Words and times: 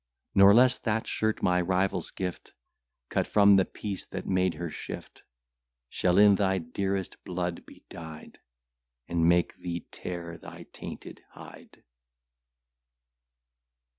Nor 0.33 0.55
less 0.55 0.79
that 0.79 1.05
shirt, 1.05 1.43
my 1.43 1.61
rival's 1.61 2.09
gift, 2.09 2.53
Cut 3.09 3.27
from 3.27 3.55
the 3.55 3.65
piece 3.65 4.03
that 4.07 4.25
made 4.25 4.55
her 4.55 4.71
shift, 4.71 5.21
Shall 5.89 6.17
in 6.17 6.33
thy 6.33 6.57
dearest 6.57 7.23
blood 7.23 7.67
be 7.67 7.83
dyed, 7.87 8.39
And 9.07 9.29
make 9.29 9.55
thee 9.57 9.85
tear 9.91 10.39
thy 10.39 10.63
tainted 10.73 11.21
hide. 11.29 11.83